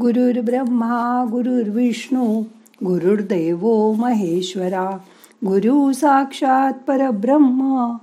गुरुर् 0.00 0.44
ब्रह्मा 0.44 1.24
गुरुर्विष्णू 1.30 2.42
गुरुर्देव 2.84 3.92
महेश्वरा 3.92 4.90
गुरु 5.46 5.92
साक्षात 5.92 6.72
परब्रह्म 6.72 7.94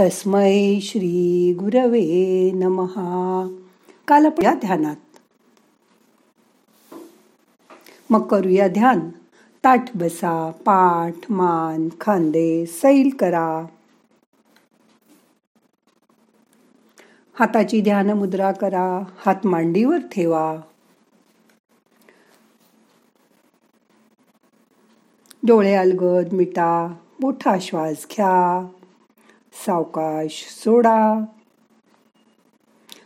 तस्मै 0.00 0.78
श्री 0.82 1.54
गुरवे 1.54 2.50
नमहा 2.54 3.48
काल 4.08 4.26
या 4.42 4.54
ध्यानात. 4.54 4.96
मग 8.10 8.26
करूया 8.26 8.68
ध्यान. 8.68 9.00
ताठ 9.64 9.96
बसा 9.96 10.50
पाठ 10.50 11.14
मान 11.30 11.88
खांदे 12.00 12.66
सैल 12.66 13.10
करा. 13.20 13.66
हाताची 17.34 17.80
ध्यान 17.80 18.10
मुद्रा 18.10 18.52
करा 18.52 19.02
हात 19.26 19.46
मांडीवर 19.46 19.98
ठेवा. 19.98 20.60
डोळे 25.46 25.74
अलगद 25.74 26.32
मिटा 26.32 26.94
मोठा 27.20 27.56
श्वास 27.60 28.06
घ्या. 28.10 28.66
सावकाश 29.66 30.44
सोडा. 30.64 31.24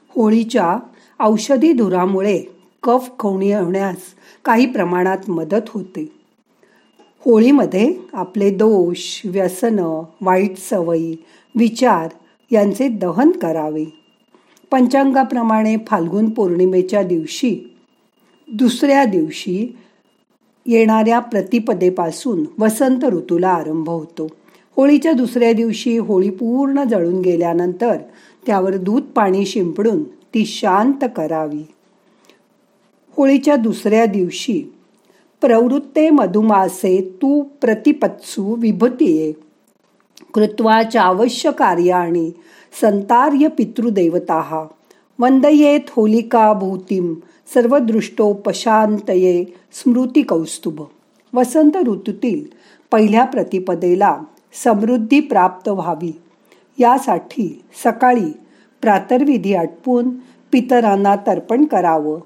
होळीच्या 0.08 0.78
औषधी 1.20 1.72
धुरामुळे 1.72 2.42
कफ 2.82 3.10
खवणी 3.18 3.52
होण्यास 3.52 3.96
काही 4.44 4.72
प्रमाणात 4.72 5.30
मदत 5.30 5.68
होते. 5.68 6.12
होळीमध्ये 7.24 7.94
आपले 8.12 8.50
दोष 8.50 9.20
व्यसन 9.24 10.02
वाईट 10.20 10.56
सवयी 10.56 11.16
विचार 11.54 12.08
यांचे 12.50 12.88
दहन 12.88 13.30
करावे. 13.30 13.84
पंचांगाप्रमाणे 14.70 15.76
फाल्गुन 15.86 16.30
पौर्णिमेच्या 16.30 17.02
दिवशी 17.02 17.76
दुसऱ्या 18.52 19.04
दिवशी 19.04 19.76
येणाऱ्या 20.66 21.18
प्रतिपदेपासून 21.18 22.44
वसंत 22.58 23.04
ऋतूला 23.04 23.48
आरंभ 23.48 23.88
होतो. 23.88 24.28
होळीच्या 24.76 25.12
दुसऱ्या 25.12 25.52
दिवशी 25.52 25.98
होळी 25.98 26.30
पूर्ण 26.30 26.84
जळून 26.84 27.20
गेल्यानंतर 27.20 27.96
त्यावर 28.46 28.76
दूध 28.76 29.02
पाणी 29.02 29.46
शिंपडून 29.46 30.04
ती 30.04 30.44
शांत 30.46 31.04
करावी. 31.16 31.66
होळीच्या 33.16 33.56
दुसऱ्या 33.56 34.06
दिवशी 34.06 34.72
प्रवृत्ते 35.40 36.10
मधुमासे 36.10 37.16
तू 37.22 37.42
प्रतिपत्सू 37.42 38.54
विभूतीये. 38.54 39.32
कृत्वाच्या 40.34 41.02
आवश्य 41.02 41.50
कार्याणी 41.50 42.30
संतार्य 42.80 43.48
पितृदेवता. 43.48 44.66
वंदयेत 45.18 45.80
होलिका 45.90 46.52
भूतीम. 46.52 47.14
सर्वदृष्टोपशांतये 47.46 49.44
स्मृती 49.72 50.22
कौस्तुभ 50.22 50.80
वसंत 51.34 51.76
ऋतूतील 51.76 52.44
पहिल्या 52.90 53.24
प्रतिपदेला 53.24 54.18
समृद्धी 54.64 55.20
प्राप्त 55.20 55.68
व्हावी. 55.68 56.20
यासाठी 56.78 57.62
सकाळी 57.84 58.32
प्रातर्विधी 58.82 59.54
आटपून 59.54 60.10
पितरांना 60.52 61.16
तर्पण 61.16 61.64
करावं. 61.64 62.20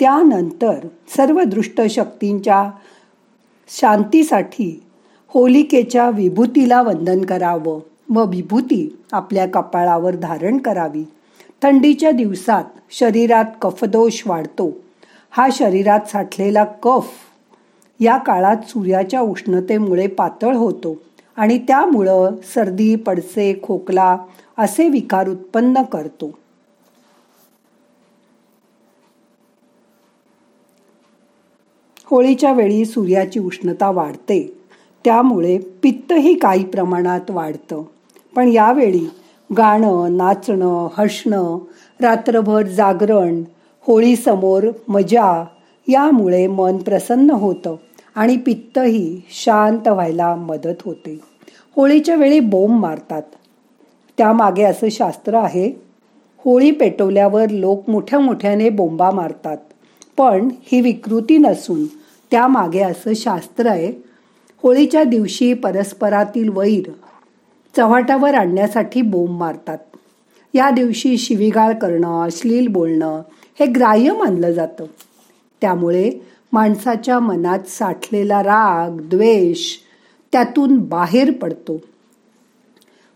त्यानंतर 0.00 0.86
सर्व 1.16 1.42
दृष्ट 1.42 1.80
शक्तींच्या 1.90 2.70
शांतीसाठी 3.68 4.82
होलिकेच्या 5.28 6.10
विभूतीला 6.10 6.82
वंदन 6.82 7.24
करावं 7.24 7.80
व 8.14 8.24
विभूती 8.24 8.96
आपल्या 9.12 9.46
कपाळावर 9.46 10.16
धारण 10.16 10.58
करावी. 10.58 11.04
थंडीच्या 11.64 12.10
दिवसात 12.10 12.64
शरीरात 12.90 13.44
कफदोष 13.62 14.22
वाढतो. 14.26 14.70
हा 15.30 15.48
शरीरात 15.52 16.00
साठलेला 16.00 16.64
कफ 16.64 17.06
या 18.00 18.16
काळात 18.16 18.56
सूर्याच्या 18.68 19.20
उष्णतेमुळे 19.20 20.06
पातळ 20.06 20.54
होतो 20.54 21.02
आणि 21.36 21.58
त्यामुळं 21.58 22.36
सर्दी 22.54 22.96
पडसे 22.96 23.60
खोकला 23.62 24.18
असे 24.58 24.88
विकार 24.88 25.28
उत्पन्न 25.28 25.82
करतो. 25.82 26.38
होळीच्या 32.04 32.52
वेळी 32.52 32.84
सूर्याची 32.84 33.40
उष्णता 33.40 33.90
वाढते. 33.90 34.58
त्यामुळे 35.04 35.58
पित्तही 35.58 36.34
काही 36.34 36.64
प्रमाणात 36.64 37.30
वाढतं. 37.30 37.82
पण 38.36 38.48
यावेळी 38.48 39.10
गाणं 39.52 40.16
नाचणं 40.16 40.88
हसणं 40.98 41.58
रात्रभर 42.00 42.62
जागरण 42.62 43.42
होळीसमोर 43.80 44.66
मजा 44.88 45.44
यामुळे 45.88 46.46
मन 46.46 46.76
प्रसन्न 46.76 47.30
होतं 47.30 47.76
आणि 48.14 48.36
पित्तही 48.36 49.20
शांत 49.30 49.88
व्हायला 49.88 50.34
मदत 50.34 50.82
होते. 50.84 51.20
होळीच्या 51.76 52.14
वेळी 52.14 52.40
बोंब 52.40 52.80
मारतात. 52.80 53.22
त्यामागे 54.18 54.62
असं 54.62 54.88
शास्त्र 54.90 55.34
आहे 55.34 55.72
होळी 56.38 56.70
पेटवल्यावर 56.70 57.48
लोक 57.50 57.90
मोठ्या 57.90 58.18
मोठ्याने 58.18 58.68
बोंबा 58.68 59.10
मारतात. 59.10 59.56
पण 60.18 60.48
ही 60.62 60.80
विकृती 60.80 61.38
नसून 61.38 61.84
त्यामागे 62.30 62.80
असं 62.80 63.12
शास्त्र 63.16 63.66
आहे 63.66 63.92
होळीच्या 64.62 65.04
दिवशी 65.04 65.54
परस्परातील 65.54 66.48
वैर 66.48 66.90
चव्हाटावर 67.76 68.34
आणण्यासाठी 68.34 69.02
बोंब 69.02 69.38
मारतात. 69.38 69.78
या 70.54 70.70
दिवशी 70.70 71.18
शिवीगाळ 71.18 71.72
करणं 71.72 72.24
अश्लील 72.24 72.68
बोलणं 72.68 73.22
हे 73.60 73.66
ग्राह्य 73.66 74.12
मानलं 74.12 74.52
जातं. 74.52 74.84
त्यामुळे 75.60 76.10
माणसाच्या 76.52 77.18
मनात 77.18 77.58
साठलेला 77.58 78.42
राग 78.42 79.00
द्वेष 79.00 79.76
त्यातून 80.32 80.78
बाहेर 80.78 81.30
पडतो. 81.30 81.80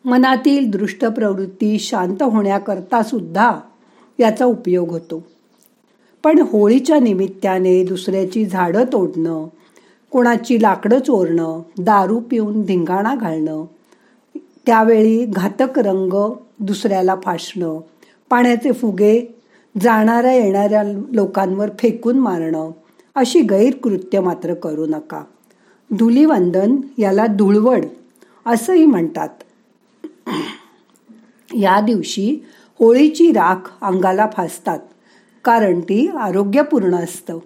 मनातील 0.05 0.71
दृष्ट 0.71 1.05
प्रवृत्ती 1.05 1.79
शांत 1.79 2.23
होण्याकरता 2.23 3.03
सुद्धा 3.03 3.61
याचा 4.21 4.45
उपयोग 4.45 4.91
होतो. 4.91 5.27
पण 6.25 6.39
होळीच्या 6.39 7.01
निमित्ताने 7.01 7.85
दुसऱ्याची 7.85 8.45
झाडं 8.45 8.85
तोडणं 8.85 9.47
कोणाची 10.11 10.63
लाकडं 10.63 10.99
चोरणं 10.99 11.63
दारू 11.79 12.21
पिऊन 12.21 12.63
धिंगाणा 12.63 13.15
घालणं 13.15 13.65
त्यावेळी 14.69 15.25
घातक 15.25 15.79
रंग 15.79 16.33
दुसऱ्याला 16.61 17.17
फासणं 17.23 17.81
पाण्याचे 18.31 18.73
फुगे 18.73 19.35
जाणाऱ्या 19.81 20.33
येणाऱ्या 20.33 20.83
लोकांवर 21.13 21.71
फेकून 21.79 22.19
मारणं 22.19 22.71
अशी 23.15 23.41
गैरकृत्य 23.41 24.21
मात्र 24.21 24.55
करू 24.55 24.87
नका. 24.87 25.25
धुलीवंदन 25.99 26.77
याला 26.99 27.27
धुळवड 27.27 27.85
असंही 28.47 28.87
म्हणतात. 28.87 29.29
या 31.55 31.81
दिवशी 31.81 32.45
होळीची 32.79 33.31
राख 33.31 33.85
अंगाला 33.85 34.29
फासतात 34.37 34.79
कारण 35.45 35.81
ती 35.81 36.09
आरोग्यपूर्ण 36.09 36.95
असतं. 36.95 37.39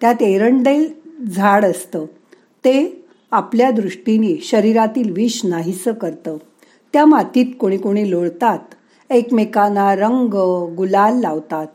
त्यात 0.00 0.22
एरंडेल 0.22 0.92
झाड 1.30 1.64
असतं. 1.64 2.04
ते 2.64 3.04
आपल्या 3.30 3.70
दृष्टीने 3.70 4.40
शरीरातील 4.42 5.12
विष 5.12 5.40
नाहीसं 5.44 5.92
करतं. 5.92 6.36
त्या 6.92 7.06
मातीत 7.06 7.46
कोणी 7.60 7.76
कोणी 7.76 8.10
लोळतात. 8.10 8.58
एकमेकांना 9.10 9.94
रंग 9.94 10.34
गुलाल 10.76 11.20
लावतात. 11.20 11.66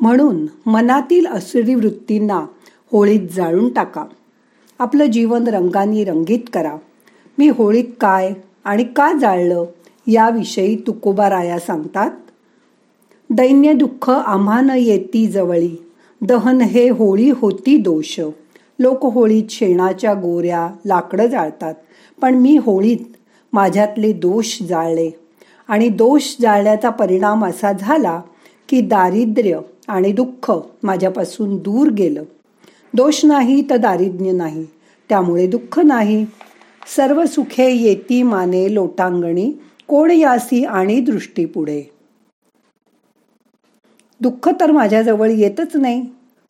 म्हणून 0.00 0.46
मनातील 0.66 1.26
असुरी 1.26 1.74
वृत्तींना 1.74 2.46
होळीत 2.92 3.28
जाळून 3.32 3.72
टाका. 3.72 4.04
आपलं 4.78 5.04
जीवन 5.04 5.48
रंगांनी 5.48 6.04
रंगीत 6.04 6.38
करा. 6.52 6.76
मी 7.38 7.48
होळीत 7.48 7.84
काय 8.00 8.32
आणि 8.64 8.84
का 8.84 9.12
जाळलं 9.18 9.64
याविषयी 10.06 10.76
तुकोबा 10.86 11.30
राया 11.30 11.58
सांगतात. 11.58 12.10
दैन्य 13.30 13.72
दुःख 13.72 14.10
आम्हान 14.10 14.70
येती 14.70 15.26
जवळी. 15.26 15.84
दहन 16.22 16.60
हे 16.60 16.90
होळी 16.90 17.30
होती 17.30 17.76
दोष. 17.76 18.20
लोक 18.78 19.06
होळीत 19.06 19.44
शेणाच्या 19.50 20.14
गोऱ्या 20.14 20.68
लाकडं 20.86 21.26
जाळतात. 21.26 21.74
पण 22.20 22.34
मी 22.34 22.56
होळीत 22.56 23.16
माझ्यातले 23.54 24.12
दोष 24.12 24.62
जाळले. 24.62 25.10
आणि 25.68 25.88
दोष 25.88 26.36
जाळण्याचा 26.40 26.90
परिणाम 26.90 27.44
असा 27.44 27.72
झाला 27.72 28.20
की 28.68 28.80
दारिद्र्य 28.80 29.60
आणि 29.88 30.12
दुःख 30.12 30.52
माझ्यापासून 30.82 31.56
दूर 31.56 31.88
गेलं. 31.88 32.22
दोष 32.94 33.24
नाही 33.24 33.70
तर 33.70 33.76
दारिद्र्य 33.76 34.32
नाही. 34.32 34.66
त्यामुळे 35.08 35.46
दुःख 35.46 35.78
नाही. 35.78 36.26
सर्व 36.96 37.24
सुखे 37.24 37.70
येती 37.70 38.22
माने 38.22 38.74
लोटांगणी 38.74 39.52
कोण 39.88 40.10
यासी 40.10 40.64
आणि 40.64 41.00
दृष्टी 41.00 41.44
पुढे. 41.44 41.82
दुःख 44.20 44.48
तर 44.60 44.70
माझ्याजवळ 44.70 45.30
येतच 45.30 45.76
नाही. 45.76 46.06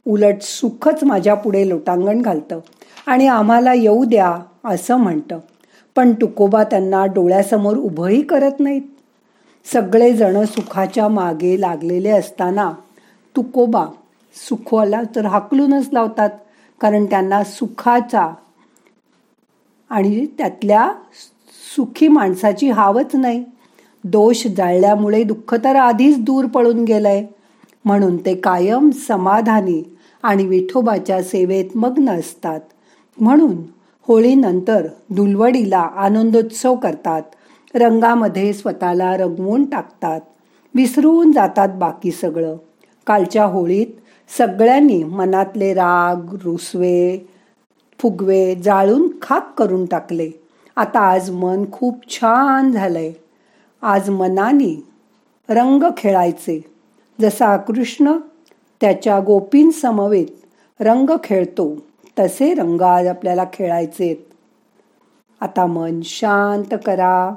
उलट 0.07 0.43
सुखच 0.43 1.05
माझ्या 1.05 1.35
पुढे 1.35 1.69
लोटांगण 1.69 2.23
घालतं. 2.23 2.61
आणि 3.07 3.27
आम्हाला 3.27 3.75
येऊ 3.75 4.05
द्या 4.05 4.37
असं 4.65 4.97
म्हणतं. 4.97 5.39
पण 5.97 6.13
तुकोबा 6.13 6.65
त्यांना 6.65 7.05
डोळ्यासमोर 7.07 7.77
उभंही 7.77 8.23
करत 8.23 8.61
नाहीत. 8.61 8.83
सगळेजण 9.73 10.45
सुखाच्या 10.45 11.09
मागे 11.09 11.61
लागलेले 11.61 12.11
असताना 12.11 12.73
तुकोबा 13.37 13.87
सुखवाला 14.49 15.03
तर 15.17 15.27
हाकलूनच 15.27 15.89
लावतात 15.93 16.31
कारण 16.81 17.05
त्यांना 17.07 17.43
सुखाचा 17.45 18.33
आणि 19.91 20.27
त्यातल्या 20.39 20.93
सुखी 21.77 22.09
माणसाची 22.09 22.71
हावच 22.71 23.15
नाही. 23.15 23.45
दोष 24.05 24.47
जाळल्यामुळे 24.47 25.23
दुःख 25.25 25.55
तर 25.55 25.77
आधीच 25.77 26.19
दूर 26.25 26.47
पळून 26.47 26.85
गेलंय. 26.85 27.25
म्हणून 27.85 28.17
ते 28.17 28.35
कायम 28.35 28.91
समाधानी 28.91 29.83
आणि 30.23 30.47
विठोबाच्या 30.47 31.23
सेवेत 31.23 31.77
मग्न 31.77 32.11
असतात. 32.11 32.61
म्हणून 33.19 33.57
होळीनंतर 34.07 34.87
दुलवडीला 35.11 35.79
आनंदोत्सव 35.79 36.75
करतात. 36.75 37.23
रंगामध्ये 37.75 38.53
स्वतःला 38.53 39.17
रंगवून 39.17 39.65
टाकतात. 39.65 40.21
विसरून 40.75 41.33
जातात 41.33 41.69
बाकी 41.69 42.11
सगळं. 42.11 42.57
कालच्या 43.07 43.45
होळीत 43.45 43.87
सगळ्यांनी 44.39 45.05
मनातले 45.05 45.75
राग 45.75 46.35
रुसवे 46.45 47.29
फुगवे 47.99 48.55
जाळून 48.55 49.09
खाक 49.23 49.59
करून 49.59 49.87
टाकले. 49.87 50.31
आता 50.77 51.01
आज 51.01 51.31
मन 51.31 51.65
खूप 51.73 52.11
छान 52.11 52.73
झालंय. 52.73 53.13
आज 53.83 54.11
मनाने 54.11 54.83
रंग 55.49 55.83
खेळायचे. 55.97 56.65
जसा 57.21 57.57
कृष्ण 57.57 58.13
त्याच्या 58.81 59.21
गोपींसमवेत 59.21 60.27
रंग 60.81 61.11
खेळतो. 61.25 61.77
तसे 62.19 62.55
रंग 62.55 62.81
आज 62.81 63.07
आपल्याला 63.07 63.45
खेळायचे 63.53 64.15
आता 65.41 65.67
मन 65.67 66.01
शांत 66.05 66.75
करा. 66.87 67.35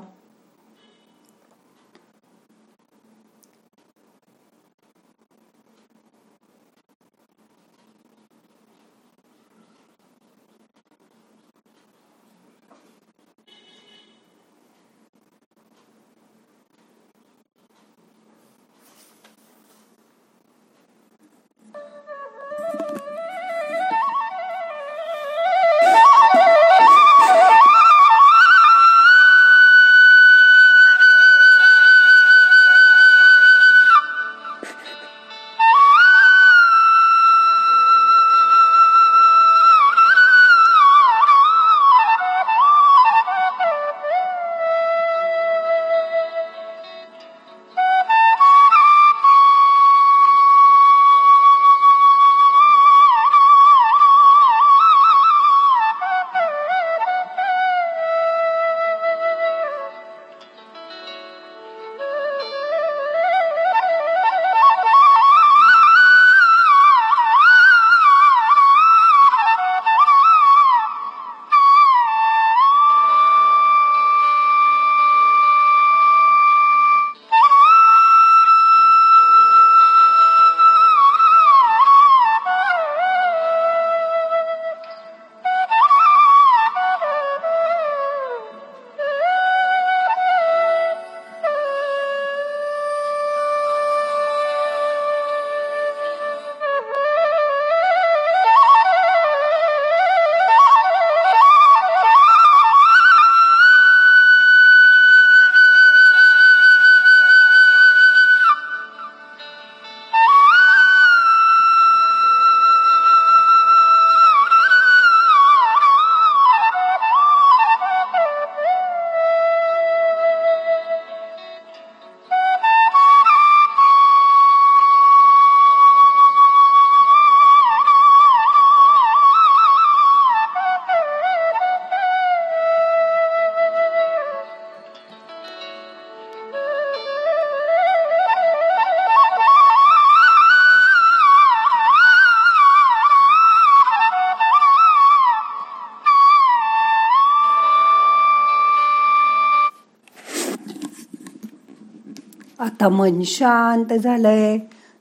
आता 152.77 152.89
मन 152.89 153.21
शांत 153.21 153.93
झालंय. 153.93 154.57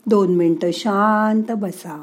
दोन 0.07 0.37
मिनटं 0.37 0.71
शांत 0.73 1.53
बसा. 1.53 2.03